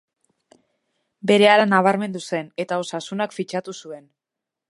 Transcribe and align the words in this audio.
Berehala 1.31 1.67
nabarmendu 1.73 2.23
zen, 2.37 2.49
eta 2.65 2.81
Osasunak 2.87 3.39
fitxatu 3.41 3.79
zuen. 3.85 4.05